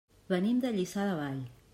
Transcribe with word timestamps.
Venim 0.33 0.61
de 0.63 0.71
Lliçà 0.77 1.05
de 1.09 1.13
Vall. 1.21 1.39